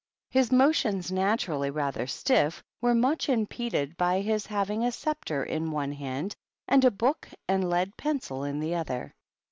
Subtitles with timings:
[0.31, 5.91] His motions, naturally rather stiff*, were much impeded by his having a sceptre in one
[5.91, 6.33] hand
[6.67, 9.13] and a book and lead pencil in the other.